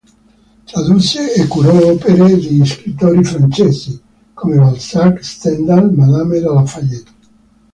Tradusse 0.65 1.31
e 1.39 1.45
curò 1.45 1.75
opere 1.91 2.35
di 2.35 2.65
scrittori 2.65 3.23
francesi 3.23 4.01
come 4.33 4.55
Balzac, 4.55 5.23
Stendhal, 5.23 5.93
Madame 5.93 6.39
de 6.39 6.51
La 6.51 6.65
Fayette. 6.65 7.11